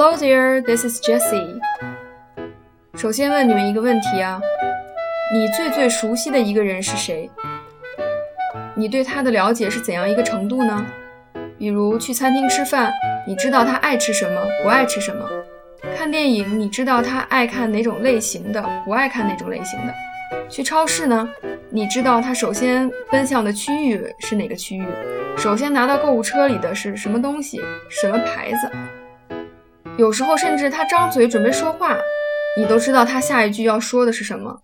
[0.00, 1.58] Hello there, this is Jessie.
[2.94, 4.40] 首先问你们一个问题啊，
[5.34, 7.28] 你最最熟悉的一个人是谁？
[8.76, 10.86] 你对他的了解是怎样一个程度呢？
[11.58, 12.92] 比如去餐厅吃饭，
[13.26, 15.26] 你知道他爱吃什么，不爱吃什么；
[15.96, 19.92] 看电影，你知道他爱看哪种类型的，不爱看哪种类型的；
[20.48, 21.28] 去超市呢，
[21.70, 24.86] 你知道他首先奔向的区域是哪个区域，
[25.36, 27.60] 首先拿到购物车里的是什么东西，
[27.90, 28.70] 什么牌子。
[29.97, 31.95] 有时候甚至他张嘴准备说话，
[32.57, 34.59] 你都知道他下一句要说的是什么。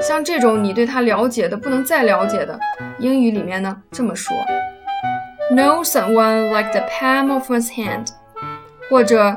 [0.00, 2.58] 像这种你对他了解的不能再了解的，
[2.98, 4.34] 英语里面呢这么说：
[5.52, 8.08] know someone like the palm of one's hand，
[8.90, 9.36] 或者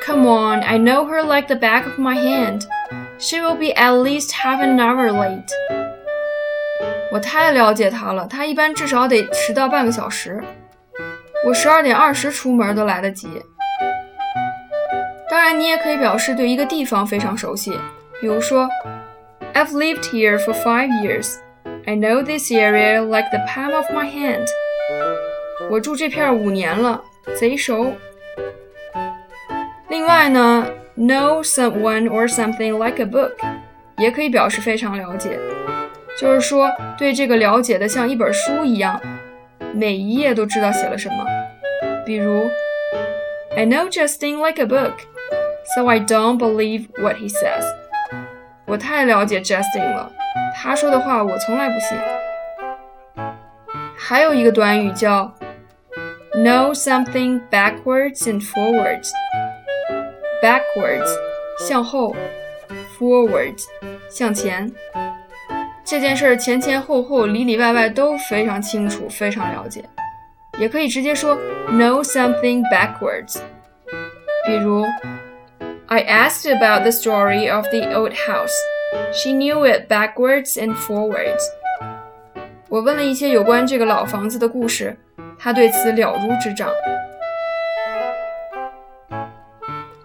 [0.05, 2.61] Come on, I know her like the back of my hand.
[3.17, 5.43] She will be at least half an hour late.
[7.11, 10.41] 我太了解她了，她一般至少得迟到半个小时。
[11.45, 13.27] 我十二点二十出门都来得及。
[15.39, 17.71] 当然，你也可以表示对一个地方非常熟悉，
[18.19, 18.67] 比如说
[19.53, 21.37] ，I've lived here for five years.
[21.85, 24.45] I know this area like the palm of my hand.
[25.69, 27.01] 我住这片五年了，
[27.37, 27.93] 贼熟。
[29.87, 33.31] 另外呢，know someone or something like a book，
[33.97, 35.39] 也可以表示非常了解，
[36.17, 38.99] 就是说对这个了解的像一本书一样，
[39.73, 41.25] 每一页都知道写了什么。
[42.05, 42.49] 比如
[43.55, 44.95] ，I know Justin like a book,
[45.74, 47.64] so I don't believe what he says.
[48.66, 50.10] 我太了解 Justin 了。
[50.54, 51.98] 他说的话我从来不信。
[53.96, 55.32] 还有一个短语叫
[56.36, 61.08] know something backwards and forwards。backwards
[61.58, 62.14] 向后，
[62.98, 63.64] forwards
[64.10, 64.70] 向前。
[65.84, 69.84] 这件事前前后后、里里外外都非常清楚、非常了解。
[70.58, 71.36] 也可以直接说
[71.70, 73.38] know something backwards。
[74.46, 74.84] 比如
[75.88, 81.42] ，I asked about the story of the old house。She knew it backwards and forwards.
[82.68, 84.96] 我问了一些有关这个老房子的故事，
[85.38, 86.70] 她对此了如指掌。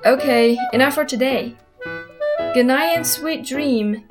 [0.03, 1.53] Okay, enough for today.
[2.53, 4.01] Good night and sweet dream.